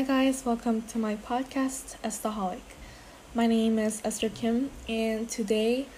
[0.00, 2.62] Hi, guys, welcome to my podcast, Estaholic.
[3.34, 5.88] My name is Esther Kim, and today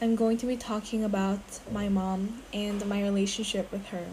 [0.00, 4.06] I'm going to be talking about my mom and my relationship with her.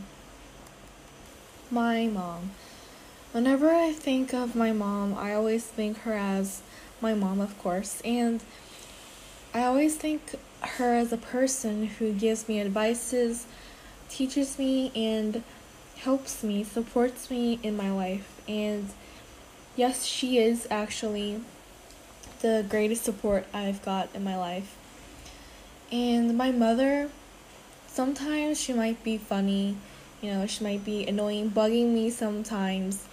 [1.71, 2.51] My mom.
[3.32, 6.61] Whenever I think of my mom, I always think her as
[7.00, 8.43] my mom, of course, and
[9.54, 13.46] I always think her as a person who gives me advices,
[14.10, 15.43] teaches me, and
[15.96, 18.42] helps me, supports me in my life.
[18.50, 18.89] And
[19.75, 21.41] yes, she is actually
[22.41, 24.75] the greatest support I've got in my life.
[25.91, 27.09] And my mother,
[27.87, 29.78] sometimes she might be funny,
[30.21, 33.08] you know, she might be annoying, bugging me sometimes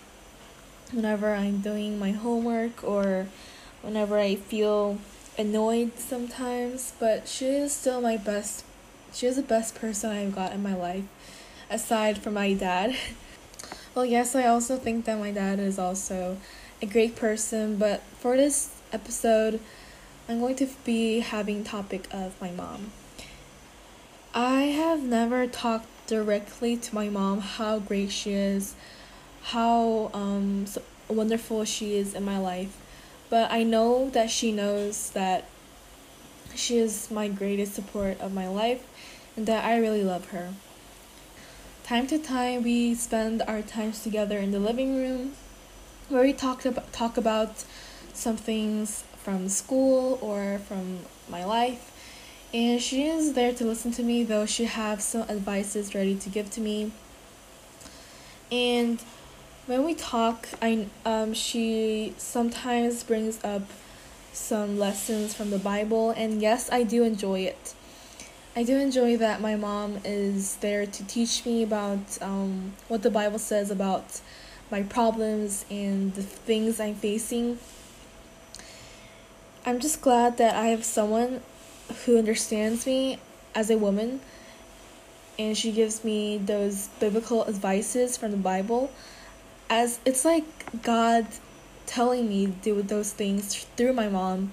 [0.92, 3.26] whenever I'm doing my homework or
[3.82, 4.98] whenever I feel
[5.38, 8.64] annoyed sometimes, but she is still my best.
[9.12, 11.04] She is the best person I've got in my life,
[11.70, 12.96] aside from my dad.
[13.94, 16.38] well, yes, I also think that my dad is also
[16.80, 19.60] a great person, but for this episode,
[20.28, 22.92] I'm going to be having topic of my mom.
[24.34, 28.74] I have never talked directly to my mom how great she is,
[29.42, 32.76] how um so wonderful she is in my life
[33.30, 35.44] but I know that she knows that
[36.54, 38.84] she is my greatest support of my life
[39.36, 40.52] and that I really love her.
[41.90, 45.32] Time to time, we spend our times together in the living room
[46.08, 47.64] where we talk about, talk about
[48.12, 51.90] some things from school or from my life.
[52.54, 56.28] And she is there to listen to me, though she has some advices ready to
[56.30, 56.92] give to me.
[58.52, 59.02] And
[59.66, 63.62] when we talk, I um she sometimes brings up
[64.32, 67.74] some lessons from the Bible, and yes, I do enjoy it.
[68.56, 73.10] I do enjoy that my mom is there to teach me about um, what the
[73.10, 74.20] Bible says about
[74.72, 77.60] my problems and the things I'm facing.
[79.64, 81.42] I'm just glad that I have someone
[82.04, 83.20] who understands me
[83.54, 84.20] as a woman
[85.38, 88.90] and she gives me those biblical advices from the Bible
[89.68, 91.28] as it's like God
[91.86, 94.52] telling me do those things through my mom,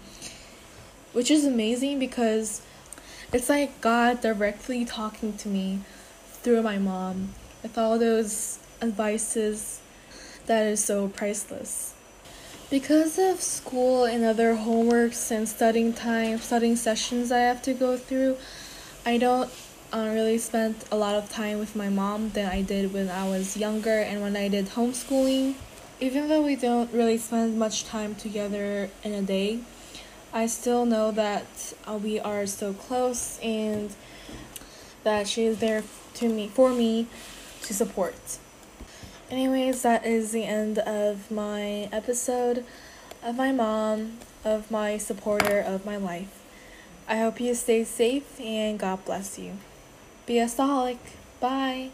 [1.13, 2.61] which is amazing because
[3.33, 5.81] it's like God directly talking to me
[6.27, 9.81] through my mom with all those advices
[10.45, 11.93] that is so priceless.
[12.69, 17.97] Because of school and other homeworks and studying time, studying sessions I have to go
[17.97, 18.37] through,
[19.05, 19.49] I don't
[19.93, 23.27] uh, really spend a lot of time with my mom than I did when I
[23.27, 25.55] was younger and when I did homeschooling.
[25.99, 29.59] Even though we don't really spend much time together in a day,
[30.37, 33.95] I still know that uh, we are so close and
[35.03, 35.81] that she is there
[36.13, 37.07] to me for me
[37.63, 38.37] to support.
[39.31, 42.63] Anyways, that is the end of my episode
[43.23, 46.43] of my mom, of my supporter of my life.
[47.07, 49.53] I hope you stay safe and God bless you.
[50.27, 50.99] Be a staholic.
[51.39, 51.89] Bye.